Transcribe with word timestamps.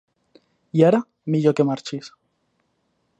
I 0.79 0.83
ara 0.87 1.01
millor 1.35 1.57
que 1.59 1.67
marxis! 1.73 2.13